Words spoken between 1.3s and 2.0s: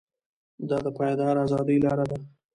ازادۍ